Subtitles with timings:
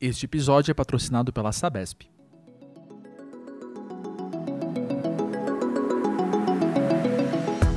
[0.00, 2.02] Este episódio é patrocinado pela Sabesp.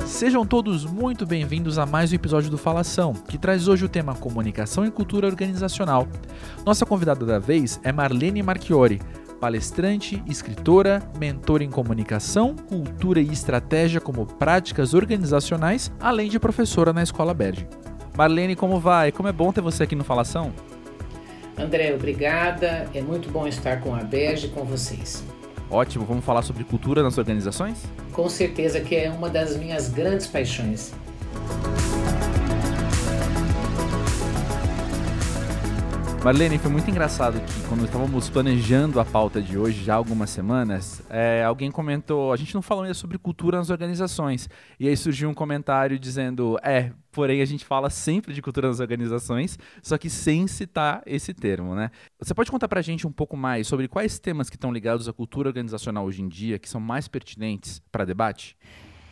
[0.06, 4.14] Sejam todos muito bem-vindos a mais um episódio do Falação, que traz hoje o tema
[4.14, 6.06] Comunicação e Cultura Organizacional.
[6.64, 9.00] Nossa convidada da vez é Marlene Marchiori,
[9.40, 17.02] palestrante, escritora, mentora em comunicação, cultura e estratégia como práticas organizacionais, além de professora na
[17.02, 17.66] Escola Berge.
[18.16, 19.10] Marlene, como vai?
[19.10, 20.52] Como é bom ter você aqui no Falação?
[21.56, 22.88] André, obrigada.
[22.94, 25.24] É muito bom estar com a Berge e com vocês.
[25.70, 27.84] Ótimo, vamos falar sobre cultura nas organizações?
[28.12, 30.92] Com certeza que é uma das minhas grandes paixões.
[36.24, 40.30] Marlene, foi muito engraçado que quando estávamos planejando a pauta de hoje, já há algumas
[40.30, 44.96] semanas, é, alguém comentou, a gente não falou ainda sobre cultura nas organizações, e aí
[44.96, 49.98] surgiu um comentário dizendo, é, porém a gente fala sempre de cultura nas organizações, só
[49.98, 51.90] que sem citar esse termo, né?
[52.20, 55.12] Você pode contar pra gente um pouco mais sobre quais temas que estão ligados à
[55.12, 58.56] cultura organizacional hoje em dia, que são mais pertinentes para debate?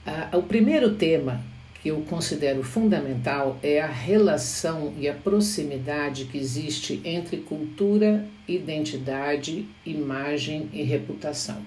[0.07, 1.41] Ah, o primeiro tema
[1.81, 9.67] que eu considero fundamental é a relação e a proximidade que existe entre cultura, identidade,
[9.85, 11.63] imagem e reputação.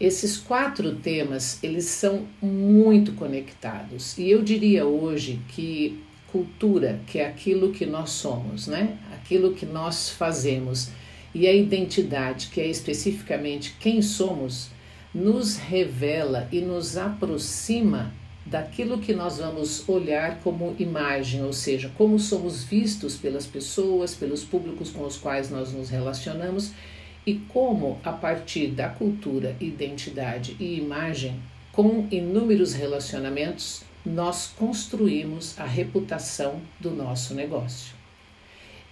[0.00, 4.16] Esses quatro temas, eles são muito conectados.
[4.18, 8.98] E eu diria hoje que cultura, que é aquilo que nós somos, né?
[9.12, 10.90] Aquilo que nós fazemos,
[11.34, 14.68] e a identidade, que é especificamente quem somos,
[15.12, 18.12] nos revela e nos aproxima
[18.46, 24.44] daquilo que nós vamos olhar como imagem, ou seja, como somos vistos pelas pessoas, pelos
[24.44, 26.72] públicos com os quais nós nos relacionamos
[27.26, 31.40] e como, a partir da cultura, identidade e imagem,
[31.72, 37.94] com inúmeros relacionamentos, nós construímos a reputação do nosso negócio.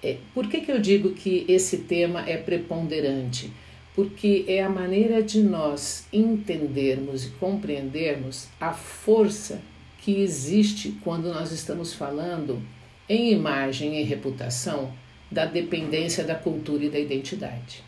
[0.02, 3.52] É, por que, que eu digo que esse tema é preponderante?
[3.94, 9.60] Porque é a maneira de nós entendermos e compreendermos a força
[9.98, 12.60] que existe quando nós estamos falando
[13.08, 14.92] em imagem e reputação
[15.30, 17.84] da dependência da cultura e da identidade.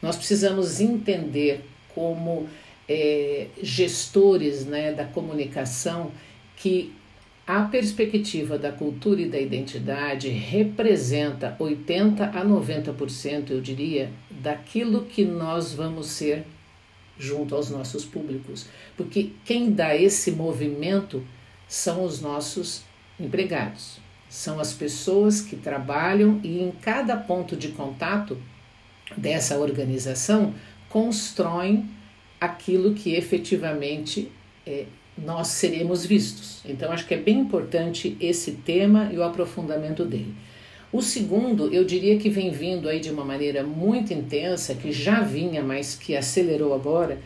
[0.00, 1.64] Nós precisamos entender
[1.94, 2.48] como
[2.88, 6.10] é, gestores né, da comunicação
[6.56, 6.92] que
[7.46, 15.24] a perspectiva da cultura e da identidade representa 80 a 90%, eu diria, daquilo que
[15.24, 16.44] nós vamos ser
[17.18, 18.66] junto aos nossos públicos.
[18.96, 21.24] Porque quem dá esse movimento
[21.66, 22.82] são os nossos
[23.18, 23.98] empregados,
[24.28, 28.38] são as pessoas que trabalham e em cada ponto de contato
[29.16, 30.54] dessa organização
[30.88, 31.88] constroem
[32.40, 34.30] aquilo que efetivamente
[34.66, 34.86] é,
[35.16, 36.60] nós seremos vistos.
[36.64, 40.34] Então, acho que é bem importante esse tema e o aprofundamento dele.
[40.92, 45.22] O segundo, eu diria que vem vindo aí de uma maneira muito intensa, que já
[45.22, 47.18] vinha, mas que acelerou agora,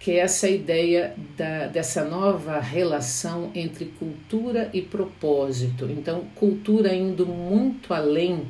[0.00, 5.88] que é essa ideia da, dessa nova relação entre cultura e propósito.
[5.90, 8.46] Então, cultura indo muito além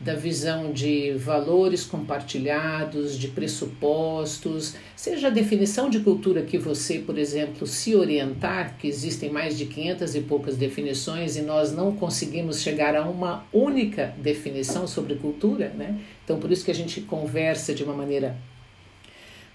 [0.00, 7.16] da visão de valores compartilhados, de pressupostos, seja a definição de cultura que você, por
[7.16, 12.60] exemplo, se orientar, que existem mais de 500 e poucas definições e nós não conseguimos
[12.60, 15.98] chegar a uma única definição sobre cultura, né?
[16.24, 18.36] Então, por isso que a gente conversa de uma maneira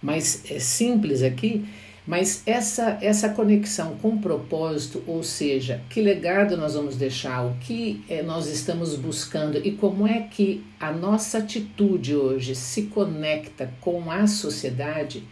[0.02, 1.66] mais é, simples aqui.
[2.10, 8.04] Mas essa, essa conexão com propósito, ou seja, que legado nós vamos deixar, o que
[8.10, 14.10] é, nós estamos buscando e como é que a nossa atitude hoje se conecta com
[14.10, 15.24] a sociedade,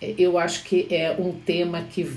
[0.00, 2.08] é, eu acho que é um tema que,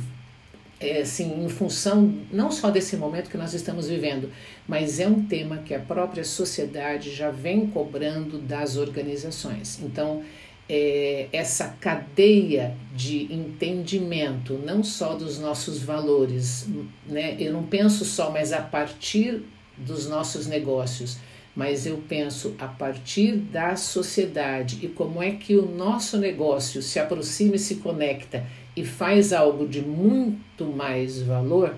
[0.80, 4.30] é, assim, em função não só desse momento que nós estamos vivendo,
[4.68, 9.80] mas é um tema que a própria sociedade já vem cobrando das organizações.
[9.82, 10.22] Então,
[10.68, 16.68] é, essa cadeia de entendimento, não só dos nossos valores,
[17.06, 17.36] né?
[17.40, 19.44] eu não penso só, mas a partir
[19.78, 21.18] dos nossos negócios,
[21.56, 27.00] mas eu penso a partir da sociedade e como é que o nosso negócio se
[27.00, 28.46] aproxima e se conecta
[28.76, 31.76] e faz algo de muito mais valor,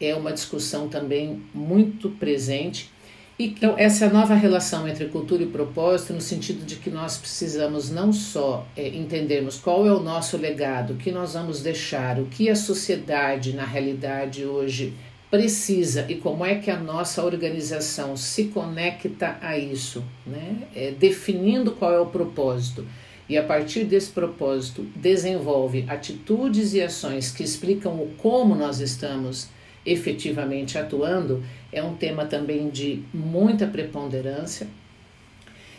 [0.00, 2.90] é uma discussão também muito presente
[3.38, 8.12] então, essa nova relação entre cultura e propósito, no sentido de que nós precisamos não
[8.12, 12.50] só é, entendermos qual é o nosso legado, o que nós vamos deixar, o que
[12.50, 14.92] a sociedade, na realidade, hoje
[15.30, 20.62] precisa e como é que a nossa organização se conecta a isso, né?
[20.74, 22.84] É, definindo qual é o propósito.
[23.28, 29.48] E a partir desse propósito, desenvolve atitudes e ações que explicam o como nós estamos
[29.84, 31.42] efetivamente atuando,
[31.72, 34.66] é um tema também de muita preponderância.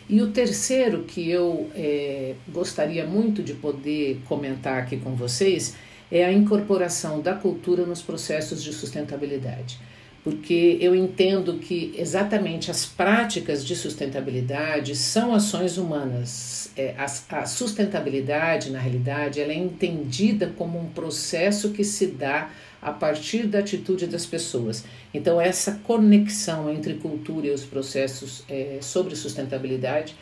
[0.08, 5.76] E o terceiro que eu é, gostaria muito de poder comentar aqui com vocês
[6.10, 9.78] é a incorporação da cultura nos processos de sustentabilidade.
[10.22, 16.70] Porque eu entendo que exatamente as práticas de sustentabilidade são ações humanas.
[16.76, 17.04] É, a,
[17.38, 23.46] a sustentabilidade, na realidade, ela é entendida como um processo que se dá a partir
[23.46, 24.84] da atitude das pessoas.
[25.12, 30.14] Então, essa conexão entre cultura e os processos é, sobre sustentabilidade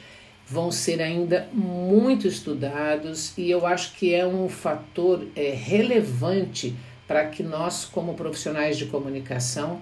[0.46, 6.74] vão ser ainda muito estudados e eu acho que é um fator é, relevante
[7.06, 9.80] para que nós, como profissionais de comunicação,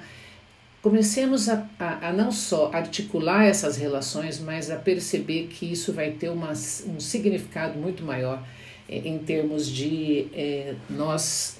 [0.82, 6.12] comecemos a, a, a, não só articular essas relações, mas a perceber que isso vai
[6.12, 8.43] ter uma, um significado muito maior
[8.88, 11.56] é, em termos de é, nós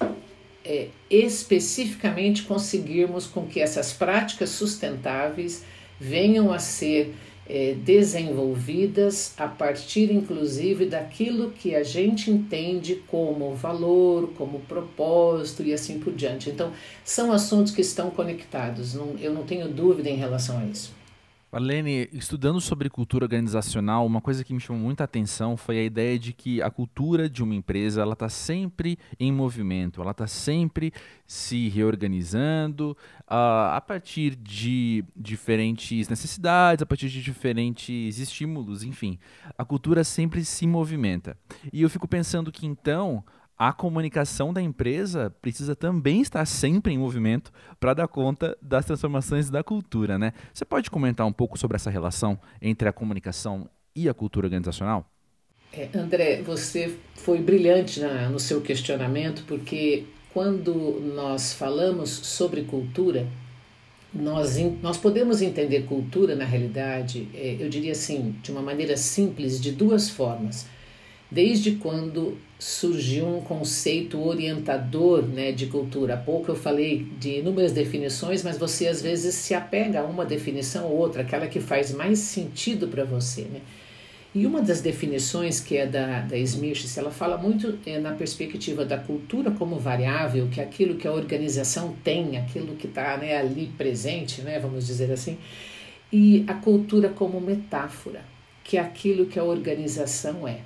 [0.67, 5.65] é, especificamente conseguirmos com que essas práticas sustentáveis
[6.01, 7.15] venham a ser
[7.49, 15.73] é, desenvolvidas a partir, inclusive, daquilo que a gente entende como valor, como propósito e
[15.73, 16.51] assim por diante.
[16.51, 16.73] Então,
[17.05, 20.96] são assuntos que estão conectados, não, eu não tenho dúvida em relação a isso.
[21.51, 26.19] Marlene, estudando sobre cultura organizacional, uma coisa que me chamou muita atenção foi a ideia
[26.19, 30.93] de que a cultura de uma empresa ela está sempre em movimento, ela está sempre
[31.25, 39.17] se reorganizando uh, a partir de diferentes necessidades, a partir de diferentes estímulos, enfim.
[39.57, 41.39] A cultura sempre se movimenta.
[41.73, 43.25] E eu fico pensando que então
[43.59, 47.51] a comunicação da empresa precisa também estar sempre em movimento
[47.81, 50.33] para dar conta das transformações da cultura, né?
[50.53, 55.11] Você pode comentar um pouco sobre essa relação entre a comunicação e a cultura organizacional?
[55.73, 63.27] É, André, você foi brilhante na, no seu questionamento, porque quando nós falamos sobre cultura,
[64.13, 69.61] nós, nós podemos entender cultura, na realidade, é, eu diria assim, de uma maneira simples,
[69.61, 70.67] de duas formas
[71.31, 76.15] desde quando surgiu um conceito orientador né, de cultura.
[76.15, 80.25] Há pouco eu falei de inúmeras definições, mas você às vezes se apega a uma
[80.25, 83.43] definição ou outra, aquela que faz mais sentido para você.
[83.43, 83.61] Né?
[84.35, 88.85] E uma das definições que é da, da Smith, ela fala muito é, na perspectiva
[88.85, 93.37] da cultura como variável, que é aquilo que a organização tem, aquilo que está né,
[93.37, 95.39] ali presente, né, vamos dizer assim,
[96.13, 98.23] e a cultura como metáfora,
[98.63, 100.61] que é aquilo que a organização é.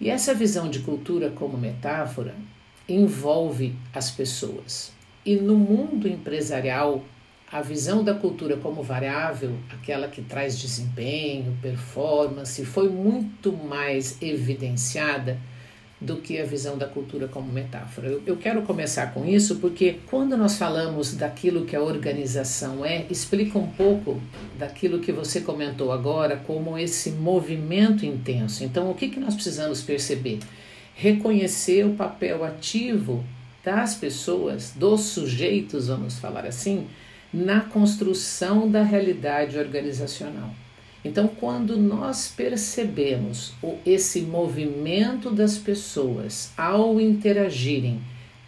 [0.00, 2.34] E essa visão de cultura como metáfora
[2.88, 4.92] envolve as pessoas.
[5.24, 7.04] E no mundo empresarial,
[7.50, 15.38] a visão da cultura como variável, aquela que traz desempenho, performance, foi muito mais evidenciada
[16.00, 18.06] do que a visão da cultura como metáfora.
[18.06, 23.04] Eu, eu, quero começar com isso porque quando nós falamos daquilo que a organização é,
[23.10, 24.20] explica um pouco
[24.56, 28.62] daquilo que você comentou agora como esse movimento intenso.
[28.62, 30.38] Então, o que, que nós precisamos perceber?
[30.94, 33.24] Reconhecer o papel ativo
[33.64, 36.86] das pessoas, dos sujeitos, vamos falar assim,
[37.32, 40.50] na construção da realidade organizacional.
[41.08, 43.54] Então, quando nós percebemos
[43.86, 47.98] esse movimento das pessoas ao interagirem,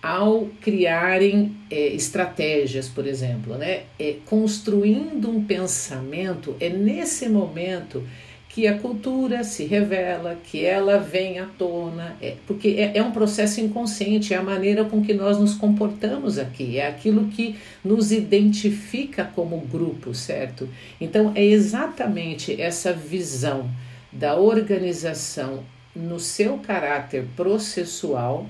[0.03, 8.07] ao criarem é, estratégias, por exemplo, né, é, construindo um pensamento, é nesse momento
[8.50, 13.12] que a cultura se revela, que ela vem à tona, é, porque é, é, um
[13.12, 17.54] processo inconsciente, é a maneira com que nós nos comportamos aqui, é aquilo que
[17.85, 20.69] nos identifica como grupo, certo?
[21.00, 23.71] Então é exatamente essa visão
[24.11, 25.62] da organização
[25.95, 28.49] no seu caráter processual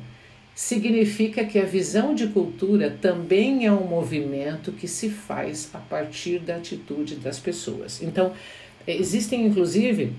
[0.54, 6.38] significa que a visão de cultura também é um movimento que se faz a partir
[6.38, 8.02] da atitude das pessoas.
[8.02, 8.32] Então,
[8.96, 10.12] Existem, inclusive,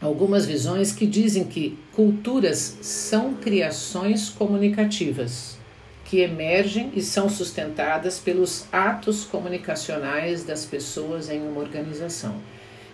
[0.00, 5.56] algumas visões que dizem que culturas são criações comunicativas
[6.04, 12.36] que emergem e são sustentadas pelos atos comunicacionais das pessoas em uma organização.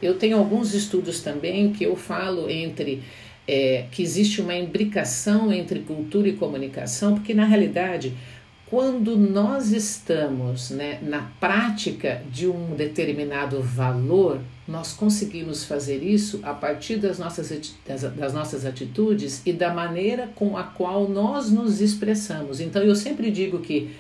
[0.01, 3.03] Eu tenho alguns estudos também que eu falo entre
[3.47, 8.15] é, que existe uma imbricação entre cultura e comunicação, porque na realidade
[8.73, 14.41] quando nós estamos né, na prática de um determinado valor,
[14.73, 17.51] nós conseguimos fazer isso a partir das nossas,
[17.87, 22.59] das, das, nossas atitudes e da maneira com a qual nós nos expressamos.
[22.59, 23.95] Então, eu sempre digo que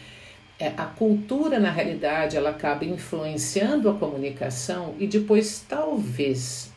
[0.58, 6.72] é, a cultura, na realidade, ela acaba influenciando a comunicação e depois, talvez,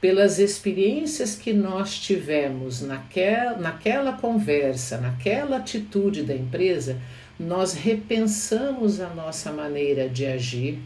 [0.00, 6.96] pelas experiências que nós tivemos naquela, naquela conversa, naquela atitude da empresa,
[7.40, 10.78] nós repensamos a nossa maneira de agir,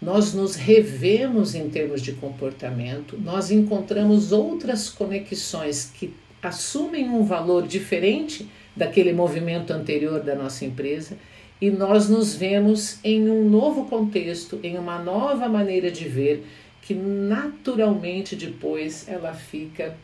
[0.00, 7.66] nós nos revemos em termos de comportamento, nós encontramos outras conexões que assumem um valor
[7.66, 11.16] diferente daquele movimento anterior da nossa empresa
[11.60, 16.44] e nós nos vemos em um novo contexto, em uma nova maneira de ver,
[16.80, 19.96] que naturalmente depois ela fica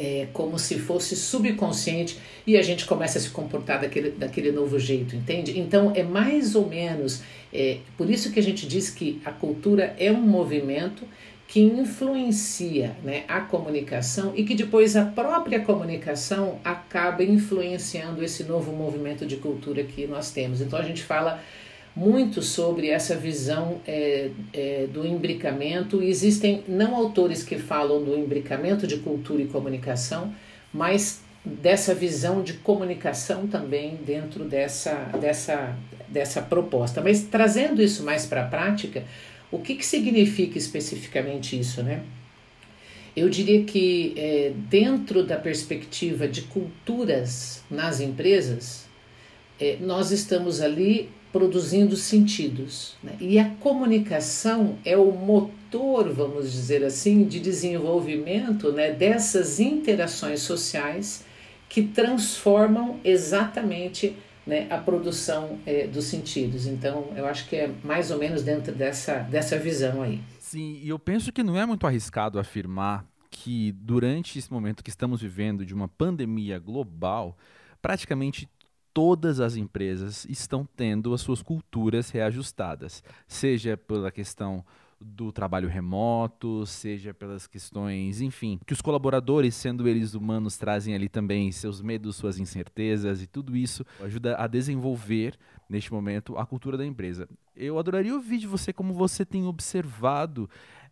[0.00, 4.78] é, como se fosse subconsciente e a gente começa a se comportar daquele, daquele novo
[4.78, 5.60] jeito, entende?
[5.60, 9.94] Então é mais ou menos, é, por isso que a gente diz que a cultura
[9.98, 11.06] é um movimento
[11.46, 18.72] que influencia né, a comunicação e que depois a própria comunicação acaba influenciando esse novo
[18.72, 20.60] movimento de cultura que nós temos.
[20.60, 21.42] Então a gente fala
[21.94, 26.02] muito sobre essa visão é, é, do imbricamento.
[26.02, 30.34] Existem não autores que falam do imbricamento de cultura e comunicação,
[30.72, 35.76] mas dessa visão de comunicação também dentro dessa, dessa,
[36.08, 37.00] dessa proposta.
[37.00, 39.04] Mas trazendo isso mais para a prática,
[39.50, 42.02] o que, que significa especificamente isso, né?
[43.16, 48.86] Eu diria que é, dentro da perspectiva de culturas nas empresas,
[49.58, 52.96] é, nós estamos ali produzindo sentidos.
[53.02, 53.16] Né?
[53.20, 61.24] E a comunicação é o motor, vamos dizer assim, de desenvolvimento né, dessas interações sociais
[61.68, 66.66] que transformam exatamente né, a produção é, dos sentidos.
[66.66, 70.20] Então, eu acho que é mais ou menos dentro dessa, dessa visão aí.
[70.38, 74.90] Sim, e eu penso que não é muito arriscado afirmar que durante esse momento que
[74.90, 77.38] estamos vivendo de uma pandemia global,
[77.80, 78.48] praticamente
[78.92, 84.64] todas as empresas estão tendo as suas culturas reajustadas, seja pela questão
[85.00, 91.08] do trabalho remoto, seja pelas questões, enfim, que os colaboradores, sendo eles humanos, trazem ali
[91.08, 96.76] também seus medos, suas incertezas e tudo isso ajuda a desenvolver neste momento a cultura
[96.76, 97.26] da empresa.
[97.56, 100.50] Eu adoraria ouvir de você como você tem observado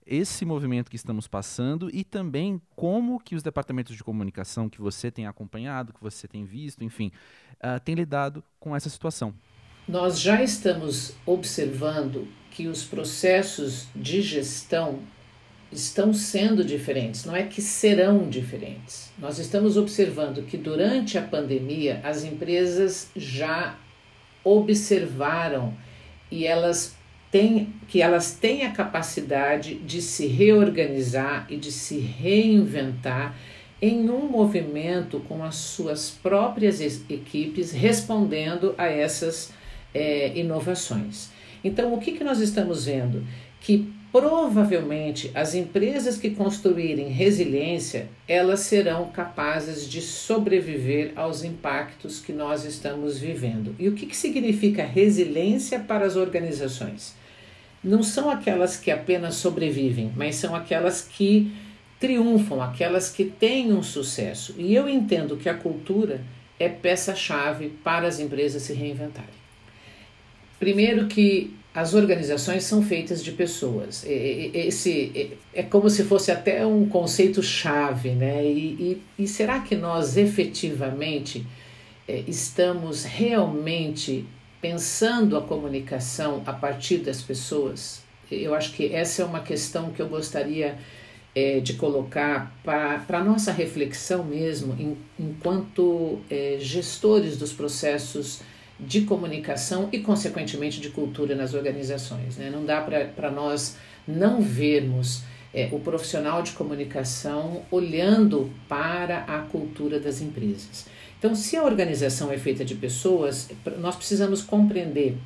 [0.09, 5.11] esse movimento que estamos passando e também como que os departamentos de comunicação que você
[5.11, 7.13] tem acompanhado, que você tem visto, enfim,
[7.63, 9.35] uh, têm lidado com essa situação.
[9.87, 15.01] Nós já estamos observando que os processos de gestão
[15.71, 19.11] estão sendo diferentes, não é que serão diferentes.
[19.19, 23.77] Nós estamos observando que durante a pandemia as empresas já
[24.43, 25.75] observaram
[26.31, 26.97] e elas
[27.31, 33.37] têm que elas têm a capacidade de se reorganizar e de se reinventar
[33.81, 39.53] em um movimento com as suas próprias equipes respondendo a essas
[39.95, 41.31] é, inovações.
[41.63, 43.25] Então, o que, que nós estamos vendo?
[43.61, 52.33] Que provavelmente as empresas que construírem resiliência, elas serão capazes de sobreviver aos impactos que
[52.33, 53.75] nós estamos vivendo.
[53.79, 57.15] E o que, que significa resiliência para as organizações?
[57.83, 61.53] Não são aquelas que apenas sobrevivem, mas são aquelas que
[61.99, 64.55] triunfam, aquelas que têm um sucesso.
[64.57, 66.21] E eu entendo que a cultura
[66.59, 69.39] é peça-chave para as empresas se reinventarem.
[70.59, 74.05] Primeiro que as organizações são feitas de pessoas.
[74.05, 78.45] Esse é como se fosse até um conceito chave, né?
[78.45, 81.47] E, e, e será que nós efetivamente
[82.09, 84.25] é, estamos realmente
[84.61, 88.03] pensando a comunicação a partir das pessoas?
[88.31, 90.77] Eu acho que essa é uma questão que eu gostaria
[91.35, 98.41] é, de colocar para nossa reflexão mesmo, em, enquanto é, gestores dos processos
[98.79, 102.37] de comunicação e, consequentemente, de cultura nas organizações.
[102.37, 102.51] Né?
[102.51, 109.99] Não dá para nós não vermos é, o profissional de comunicação olhando para a cultura
[109.99, 110.87] das empresas.
[111.19, 115.17] Então, se a organização é feita de pessoas, nós precisamos compreender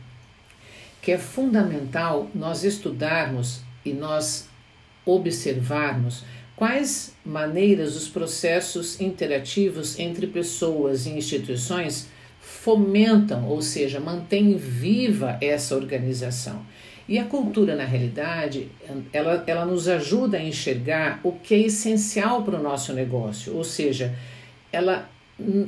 [1.02, 4.49] que é fundamental nós estudarmos e nós
[5.04, 6.25] observarmos
[6.56, 12.09] quais maneiras os processos interativos entre pessoas e instituições
[12.40, 16.64] fomentam, ou seja, mantêm viva essa organização.
[17.09, 18.68] E a cultura, na realidade,
[19.12, 23.64] ela, ela nos ajuda a enxergar o que é essencial para o nosso negócio, ou
[23.64, 24.16] seja,
[24.71, 25.09] ela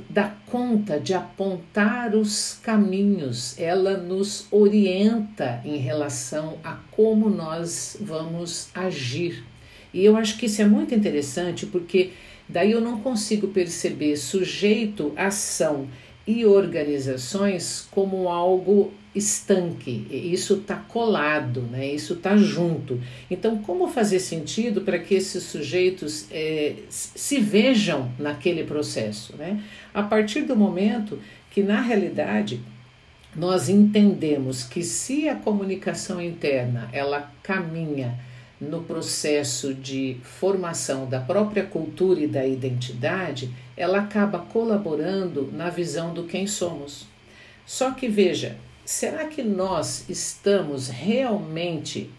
[0.09, 8.69] dá conta de apontar os caminhos, ela nos orienta em relação a como nós vamos
[8.75, 9.45] agir.
[9.93, 12.13] E eu acho que isso é muito interessante porque
[12.49, 15.89] daí eu não consigo perceber sujeito, ação
[16.27, 20.07] e organizações como algo estanque.
[20.11, 21.87] Isso está colado, né?
[21.87, 23.01] isso está junto.
[23.31, 29.37] Então, como fazer sentido para que esses sujeitos é, se vejam naquele processo?
[29.37, 29.63] Né?
[29.93, 31.19] A partir do momento
[31.51, 32.61] que, na realidade,
[33.37, 38.19] nós entendemos que se a comunicação interna ela caminha
[38.61, 46.15] no processo de formação da própria cultura e da identidade, ela acaba colaborando na visão
[46.15, 47.07] do quem somos.
[47.67, 52.11] Só que veja, será que nós estamos realmente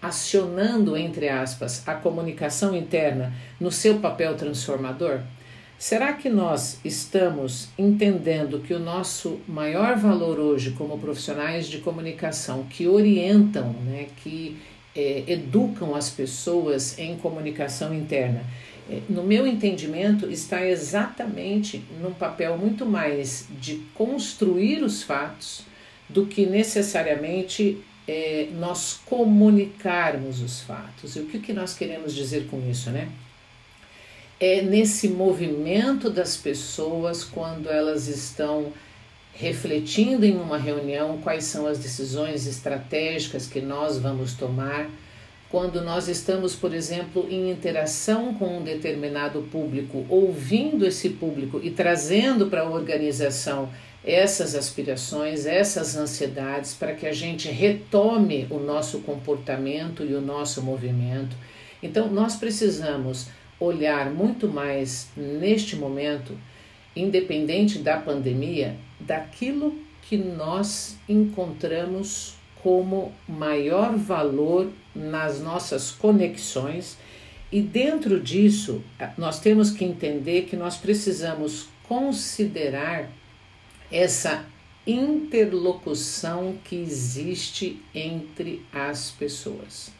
[0.00, 5.20] acionando, entre aspas, a comunicação interna no seu papel transformador?
[5.78, 12.64] Será que nós estamos entendendo que o nosso maior valor hoje, como profissionais de comunicação
[12.64, 14.56] que orientam, né, que
[14.94, 18.42] é, educam as pessoas em comunicação interna,
[18.88, 25.62] é, no meu entendimento, está exatamente num papel muito mais de construir os fatos
[26.08, 31.16] do que necessariamente é, nós comunicarmos os fatos.
[31.16, 33.08] E o que, que nós queremos dizer com isso, né?
[34.38, 38.72] é nesse movimento das pessoas quando elas estão
[39.32, 44.88] refletindo em uma reunião quais são as decisões estratégicas que nós vamos tomar,
[45.50, 51.70] quando nós estamos, por exemplo, em interação com um determinado público, ouvindo esse público e
[51.70, 53.70] trazendo para a organização
[54.06, 60.62] essas aspirações, essas ansiedades, para que a gente retome o nosso comportamento e o nosso
[60.62, 61.36] movimento.
[61.82, 63.26] Então, nós precisamos
[63.58, 66.38] olhar muito mais neste momento,
[66.94, 76.96] independente da pandemia, daquilo que nós encontramos como maior valor nas nossas conexões
[77.50, 78.82] e dentro disso
[79.16, 83.08] nós temos que entender que nós precisamos considerar
[83.90, 84.44] essa
[84.86, 89.90] interlocução que existe entre as pessoas.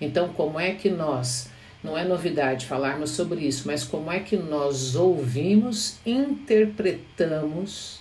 [0.00, 1.50] Então, como é que nós
[1.82, 8.00] não é novidade falarmos sobre isso, mas como é que nós ouvimos, interpretamos,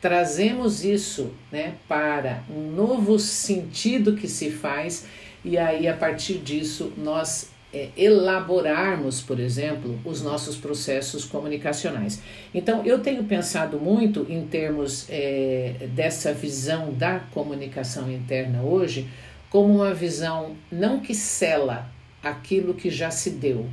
[0.00, 5.06] trazemos isso né, para um novo sentido que se faz,
[5.42, 12.22] e aí a partir disso nós é, elaborarmos, por exemplo, os nossos processos comunicacionais.
[12.54, 19.08] Então, eu tenho pensado muito em termos é, dessa visão da comunicação interna hoje,
[19.50, 21.90] como uma visão não que cela
[22.22, 23.66] aquilo que já se deu,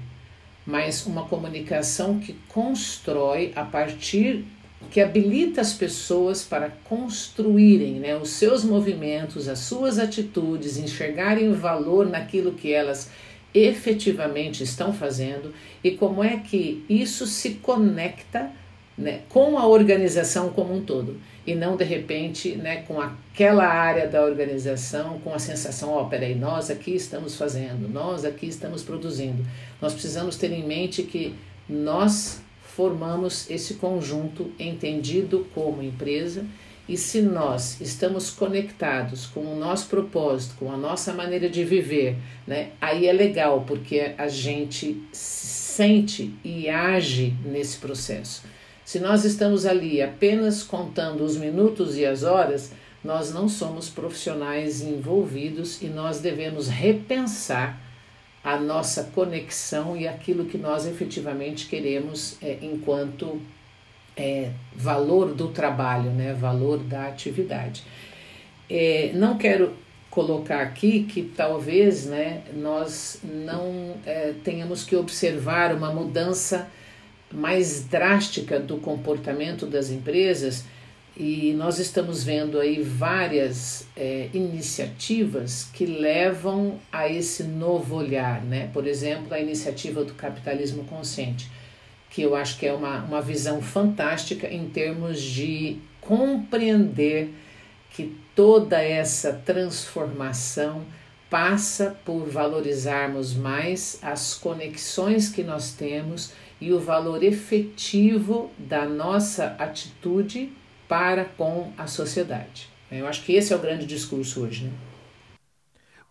[0.65, 4.45] mas uma comunicação que constrói a partir
[4.89, 11.55] que habilita as pessoas para construírem né, os seus movimentos, as suas atitudes, enxergarem o
[11.55, 13.09] valor naquilo que elas
[13.53, 18.51] efetivamente estão fazendo e como é que isso se conecta
[18.97, 24.07] né, com a organização como um todo e não de repente né, com aquela área
[24.07, 29.43] da organização com a sensação, ó, oh, nós aqui estamos fazendo, nós aqui estamos produzindo.
[29.81, 31.35] Nós precisamos ter em mente que
[31.67, 36.45] nós formamos esse conjunto entendido como empresa
[36.91, 42.17] e se nós estamos conectados com o nosso propósito, com a nossa maneira de viver,
[42.45, 48.43] né, aí é legal porque a gente sente e age nesse processo.
[48.83, 54.81] Se nós estamos ali apenas contando os minutos e as horas, nós não somos profissionais
[54.81, 57.81] envolvidos e nós devemos repensar
[58.43, 63.39] a nossa conexão e aquilo que nós efetivamente queremos é, enquanto
[64.21, 67.83] é, valor do trabalho, né, valor da atividade.
[68.69, 69.73] É, não quero
[70.11, 76.69] colocar aqui que talvez né, nós não é, tenhamos que observar uma mudança
[77.33, 80.65] mais drástica do comportamento das empresas
[81.17, 88.69] e nós estamos vendo aí várias é, iniciativas que levam a esse novo olhar, né?
[88.73, 91.49] Por exemplo, a iniciativa do capitalismo consciente,
[92.11, 97.33] que eu acho que é uma, uma visão fantástica em termos de compreender
[97.89, 100.85] que toda essa transformação
[101.29, 109.55] passa por valorizarmos mais as conexões que nós temos e o valor efetivo da nossa
[109.57, 110.51] atitude
[110.89, 112.69] para com a sociedade.
[112.91, 114.65] Eu acho que esse é o grande discurso hoje.
[114.65, 114.71] Né?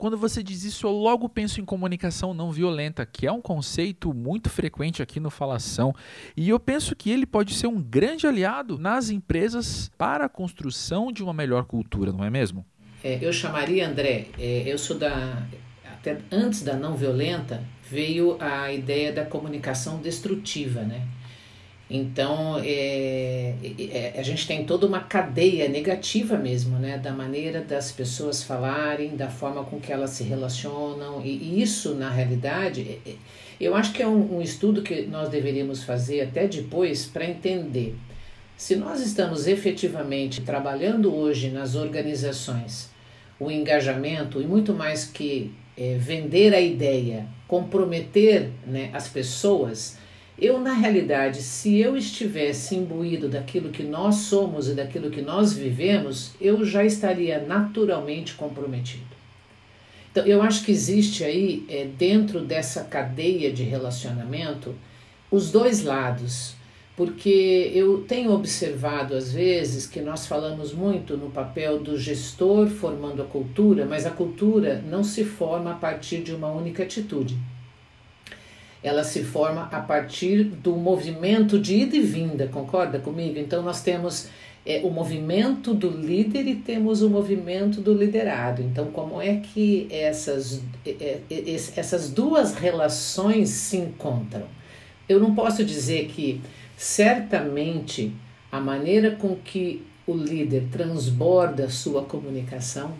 [0.01, 4.15] Quando você diz isso, eu logo penso em comunicação não violenta, que é um conceito
[4.15, 5.95] muito frequente aqui no Falação.
[6.35, 11.13] E eu penso que ele pode ser um grande aliado nas empresas para a construção
[11.13, 12.65] de uma melhor cultura, não é mesmo?
[13.05, 15.47] É, eu chamaria, André, é, eu sou da.
[15.85, 21.07] Até antes da não violenta, veio a ideia da comunicação destrutiva, né?
[21.93, 23.53] Então, é,
[23.91, 26.97] é, a gente tem toda uma cadeia negativa mesmo, né?
[26.99, 31.21] Da maneira das pessoas falarem, da forma com que elas se relacionam.
[31.25, 33.15] E, e isso, na realidade, é, é
[33.61, 37.95] eu acho que é um, um estudo que nós deveríamos fazer até depois para entender
[38.57, 42.89] Se nós estamos efetivamente trabalhando hoje nas organizações
[43.39, 49.99] o engajamento e muito mais que é, vender a ideia, comprometer né, as pessoas,
[50.41, 55.53] eu na realidade, se eu estivesse imbuído daquilo que nós somos e daquilo que nós
[55.53, 59.21] vivemos, eu já estaria naturalmente comprometido.
[60.11, 64.75] Então, eu acho que existe aí, é, dentro dessa cadeia de relacionamento,
[65.31, 66.55] os dois lados
[67.01, 73.23] porque eu tenho observado às vezes que nós falamos muito no papel do gestor formando
[73.23, 77.39] a cultura, mas a cultura não se forma a partir de uma única atitude.
[78.83, 83.39] Ela se forma a partir do movimento de ida e vinda, concorda comigo?
[83.39, 84.29] Então nós temos
[84.65, 88.63] é, o movimento do líder e temos o movimento do liderado.
[88.63, 94.45] Então, como é que essas, é, é, essas duas relações se encontram?
[95.09, 96.41] Eu não posso dizer que
[96.81, 98.11] Certamente,
[98.51, 102.95] a maneira com que o líder transborda sua comunicação,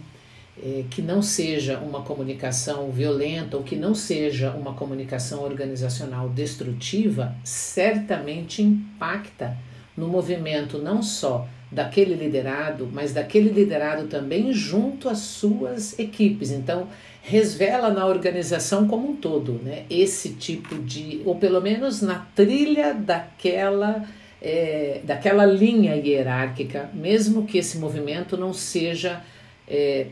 [0.63, 7.35] é, que não seja uma comunicação violenta ou que não seja uma comunicação organizacional destrutiva,
[7.45, 9.57] certamente impacta
[9.97, 16.51] no movimento não só daquele liderado, mas daquele liderado também junto às suas equipes.
[16.51, 16.89] Então,
[17.23, 19.85] resvela na organização como um todo, né?
[19.89, 24.05] Esse tipo de, ou pelo menos na trilha daquela
[24.43, 29.23] é, daquela linha hierárquica, mesmo que esse movimento não seja
[29.69, 30.07] é,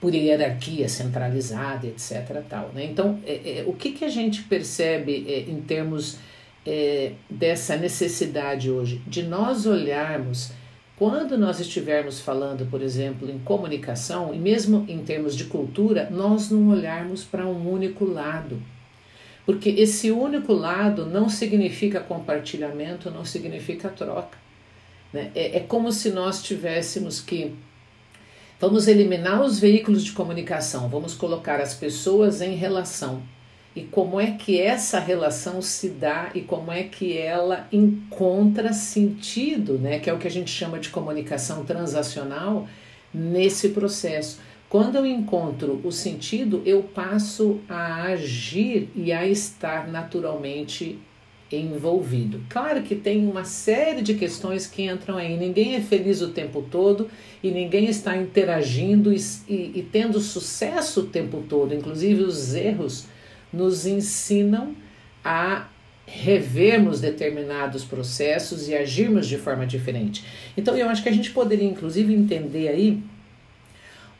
[0.00, 2.42] por hierarquia centralizada, etc.
[2.48, 2.84] Tal, né?
[2.84, 6.18] Então, é, é, o que, que a gente percebe é, em termos
[6.66, 10.52] é, dessa necessidade hoje de nós olharmos
[11.00, 16.50] quando nós estivermos falando, por exemplo, em comunicação, e mesmo em termos de cultura, nós
[16.50, 18.62] não olharmos para um único lado.
[19.46, 24.36] Porque esse único lado não significa compartilhamento, não significa troca.
[25.10, 25.30] Né?
[25.34, 27.54] É, é como se nós tivéssemos que.
[28.60, 33.22] Vamos eliminar os veículos de comunicação, vamos colocar as pessoas em relação
[33.74, 39.78] e como é que essa relação se dá e como é que ela encontra sentido,
[39.78, 39.98] né?
[39.98, 42.68] Que é o que a gente chama de comunicação transacional
[43.14, 44.40] nesse processo.
[44.68, 50.98] Quando eu encontro o sentido, eu passo a agir e a estar naturalmente
[51.56, 52.40] envolvido.
[52.48, 55.36] Claro que tem uma série de questões que entram aí.
[55.36, 57.08] Ninguém é feliz o tempo todo
[57.42, 59.16] e ninguém está interagindo e,
[59.48, 61.74] e, e tendo sucesso o tempo todo.
[61.74, 63.06] Inclusive, os erros
[63.52, 64.74] nos ensinam
[65.24, 65.68] a
[66.06, 70.24] revermos determinados processos e agirmos de forma diferente.
[70.56, 73.02] Então, eu acho que a gente poderia, inclusive, entender aí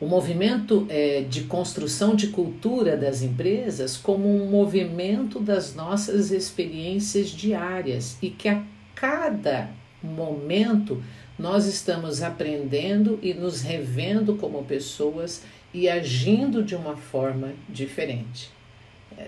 [0.01, 7.29] o movimento é, de construção de cultura das empresas como um movimento das nossas experiências
[7.29, 8.63] diárias e que a
[8.95, 9.69] cada
[10.03, 11.03] momento
[11.37, 18.49] nós estamos aprendendo e nos revendo como pessoas e agindo de uma forma diferente.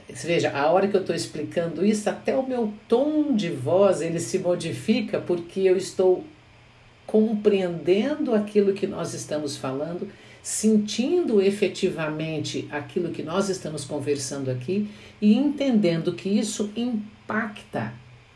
[0.10, 4.20] Veja, a hora que eu estou explicando isso, até o meu tom de voz ele
[4.20, 6.24] se modifica porque eu estou
[7.06, 10.10] compreendendo aquilo que nós estamos falando,
[10.44, 14.90] sentindo efetivamente aquilo que nós estamos conversando aqui
[15.22, 17.94] e entendendo que isso impacta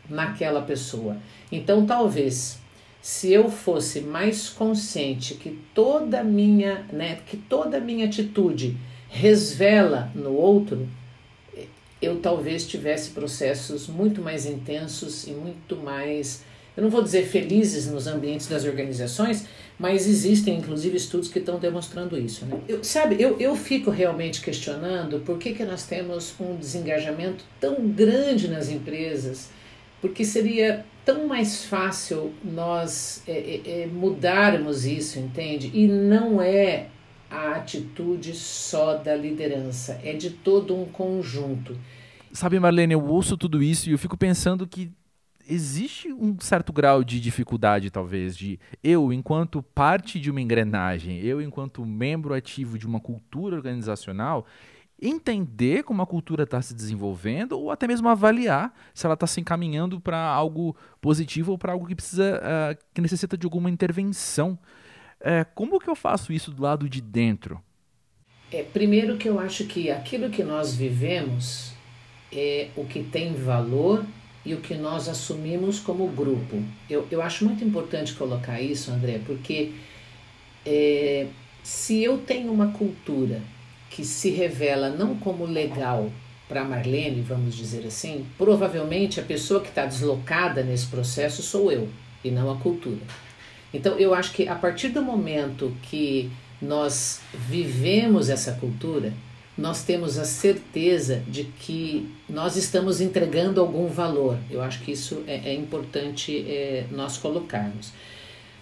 [0.08, 1.18] naquela pessoa.
[1.52, 2.58] Então, talvez
[3.02, 8.76] se eu fosse mais consciente que toda minha, né, que toda minha atitude
[9.10, 10.88] resvela no outro,
[12.00, 16.42] eu talvez tivesse processos muito mais intensos e muito mais,
[16.76, 19.46] eu não vou dizer felizes nos ambientes das organizações,
[19.78, 22.44] mas existem inclusive estudos que estão demonstrando isso.
[22.44, 22.58] Né?
[22.68, 27.88] Eu, sabe, eu, eu fico realmente questionando por que, que nós temos um desengajamento tão
[27.88, 29.50] grande nas empresas,
[30.00, 35.70] porque seria tão mais fácil nós é, é, é mudarmos isso, entende?
[35.72, 36.88] E não é
[37.30, 41.78] a atitude só da liderança, é de todo um conjunto.
[42.32, 44.90] Sabe, Marlene, eu ouço tudo isso e eu fico pensando que
[45.48, 51.40] existe um certo grau de dificuldade, talvez, de eu, enquanto parte de uma engrenagem, eu,
[51.40, 54.46] enquanto membro ativo de uma cultura organizacional,
[55.00, 59.40] entender como a cultura está se desenvolvendo ou até mesmo avaliar se ela está se
[59.40, 64.58] encaminhando para algo positivo ou para algo que precisa, uh, que necessita de alguma intervenção.
[65.20, 67.60] É, como que eu faço isso do lado de dentro?
[68.52, 71.72] É, primeiro que eu acho que aquilo que nós vivemos
[72.32, 74.04] é o que tem valor
[74.48, 76.62] e o que nós assumimos como grupo.
[76.88, 79.72] Eu, eu acho muito importante colocar isso, André, porque
[80.64, 81.26] é,
[81.62, 83.42] se eu tenho uma cultura
[83.90, 86.10] que se revela não como legal
[86.48, 91.86] para Marlene, vamos dizer assim, provavelmente a pessoa que está deslocada nesse processo sou eu.
[92.24, 93.02] e não a cultura.
[93.72, 96.30] Então eu acho que a partir do momento que
[96.60, 99.12] nós vivemos essa cultura,
[99.58, 104.38] nós temos a certeza de que nós estamos entregando algum valor.
[104.48, 107.92] Eu acho que isso é, é importante é, nós colocarmos.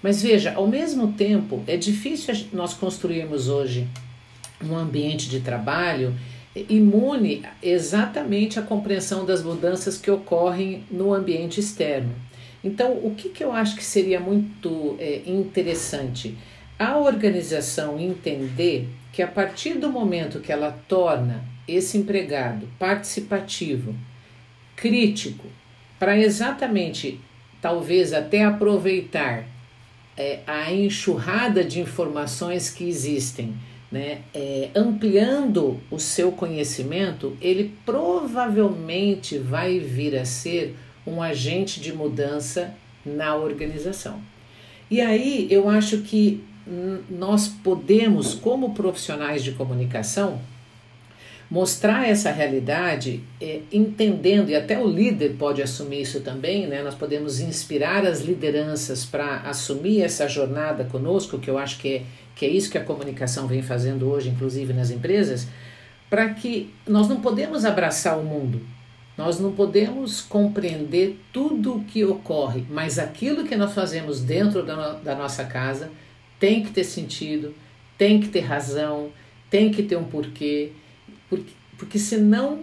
[0.03, 3.87] Mas veja, ao mesmo tempo, é difícil nós construirmos hoje
[4.65, 6.15] um ambiente de trabalho
[6.71, 12.15] imune exatamente à compreensão das mudanças que ocorrem no ambiente externo.
[12.65, 16.37] Então, o que, que eu acho que seria muito é, interessante?
[16.79, 23.95] A organização entender que a partir do momento que ela torna esse empregado participativo,
[24.77, 25.47] crítico,
[25.99, 27.19] para exatamente,
[27.63, 29.47] talvez até aproveitar
[30.17, 33.55] é, a enxurrada de informações que existem,
[33.91, 41.93] né, é, ampliando o seu conhecimento, ele provavelmente vai vir a ser um agente de
[41.93, 44.21] mudança na organização.
[44.91, 46.45] E aí eu acho que
[47.09, 50.41] nós podemos, como profissionais de comunicação,
[51.51, 56.83] mostrar essa realidade é, entendendo, e até o líder pode assumir isso também, né?
[56.83, 62.03] nós podemos inspirar as lideranças para assumir essa jornada conosco, que eu acho que é,
[62.35, 65.47] que é isso que a comunicação vem fazendo hoje, inclusive nas empresas,
[66.11, 68.61] para que nós não podemos abraçar o mundo,
[69.17, 74.95] nós não podemos compreender tudo o que ocorre, mas aquilo que nós fazemos dentro da,
[74.95, 75.91] da nossa casa
[76.39, 77.55] tem que ter sentido,
[77.97, 79.11] tem que ter razão,
[79.51, 80.73] tem que ter um porquê,
[81.29, 82.61] porque, porque senão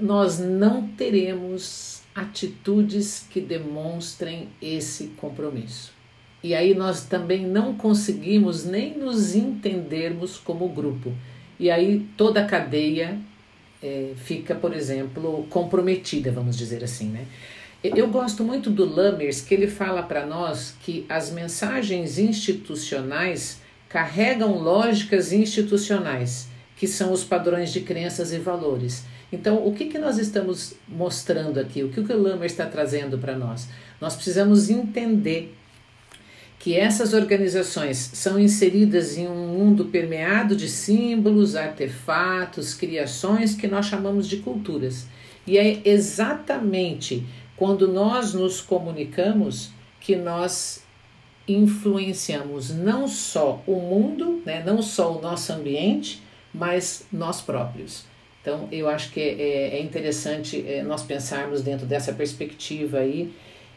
[0.00, 5.92] nós não teremos atitudes que demonstrem esse compromisso.
[6.42, 11.12] E aí nós também não conseguimos nem nos entendermos como grupo.
[11.58, 13.18] E aí toda a cadeia
[13.82, 17.26] é, fica, por exemplo, comprometida, vamos dizer assim, né?
[17.84, 24.58] Eu gosto muito do Lammers, que ele fala para nós que as mensagens institucionais carregam
[24.58, 29.04] lógicas institucionais, que são os padrões de crenças e valores.
[29.32, 31.82] Então, o que, que nós estamos mostrando aqui?
[31.82, 33.68] O que o Lammers está trazendo para nós?
[34.00, 35.54] Nós precisamos entender
[36.58, 43.86] que essas organizações são inseridas em um mundo permeado de símbolos, artefatos, criações que nós
[43.86, 45.06] chamamos de culturas.
[45.46, 47.24] E é exatamente
[47.56, 50.84] quando nós nos comunicamos que nós
[51.48, 58.04] influenciamos não só o mundo, né, não só o nosso ambiente, mas nós próprios.
[58.40, 63.32] Então, eu acho que é, é, é interessante é, nós pensarmos dentro dessa perspectiva aí,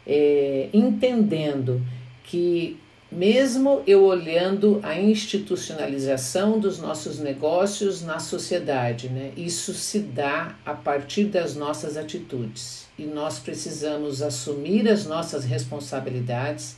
[0.05, 1.81] é, entendendo
[2.23, 2.77] que
[3.11, 10.73] mesmo eu olhando a institucionalização dos nossos negócios na sociedade, né, isso se dá a
[10.73, 16.77] partir das nossas atitudes e nós precisamos assumir as nossas responsabilidades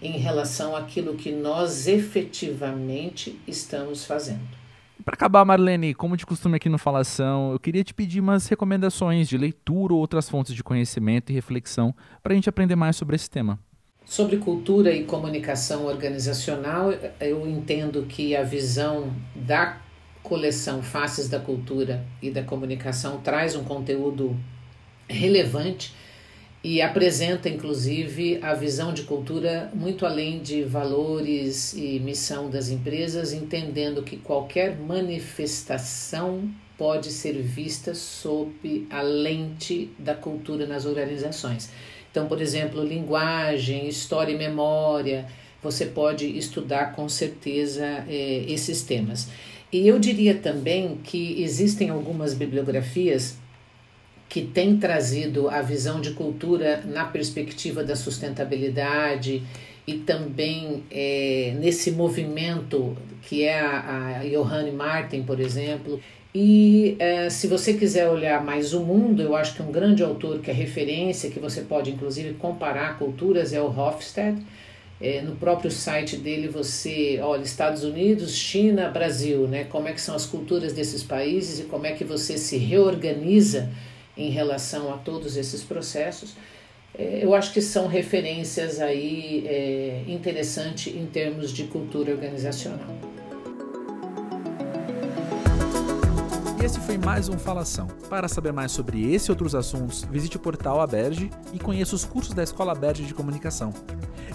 [0.00, 4.64] em relação àquilo que nós efetivamente estamos fazendo.
[5.04, 9.28] Para acabar, Marlene, como de costume aqui no Falação, eu queria te pedir umas recomendações
[9.28, 13.16] de leitura ou outras fontes de conhecimento e reflexão para a gente aprender mais sobre
[13.16, 13.58] esse tema.
[14.06, 19.80] Sobre cultura e comunicação organizacional, eu entendo que a visão da
[20.22, 24.36] coleção Faces da Cultura e da Comunicação traz um conteúdo
[25.08, 25.94] relevante
[26.62, 33.32] e apresenta, inclusive, a visão de cultura muito além de valores e missão das empresas,
[33.32, 41.70] entendendo que qualquer manifestação pode ser vista sob a lente da cultura nas organizações.
[42.14, 45.26] Então, por exemplo, linguagem, história e memória,
[45.60, 49.26] você pode estudar com certeza é, esses temas.
[49.72, 53.36] E eu diria também que existem algumas bibliografias
[54.28, 59.42] que têm trazido a visão de cultura na perspectiva da sustentabilidade
[59.84, 66.00] e também é, nesse movimento que é a, a Johanne Martin, por exemplo,
[66.34, 70.40] e é, se você quiser olhar mais o mundo, eu acho que um grande autor
[70.40, 74.42] que é referência, que você pode inclusive comparar culturas, é o Hofstede.
[75.00, 79.64] É, no próprio site dele você olha Estados Unidos, China, Brasil, né?
[79.64, 83.70] Como é que são as culturas desses países e como é que você se reorganiza
[84.16, 86.34] em relação a todos esses processos.
[86.96, 93.23] É, eu acho que são referências aí é, interessantes em termos de cultura organizacional.
[96.64, 97.86] Esse foi mais um Falação.
[98.08, 102.06] Para saber mais sobre esse e outros assuntos, visite o portal Aberge e conheça os
[102.06, 103.70] cursos da Escola Aberge de Comunicação.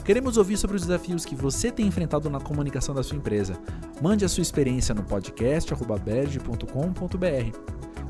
[0.06, 3.60] Queremos ouvir sobre os desafios que você tem enfrentado na comunicação da sua empresa.
[4.00, 7.58] Mande a sua experiência no podcast aberge.com.br.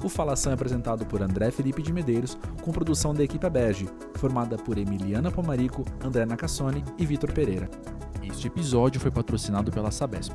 [0.04, 4.58] O Falação é apresentado por André Felipe de Medeiros, com produção da equipe Bege, formada
[4.58, 7.70] por Emiliana Pomarico, André Nacassone e Vitor Pereira.
[8.22, 10.34] Este episódio foi patrocinado pela Sabesp.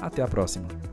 [0.00, 0.87] Até a próxima!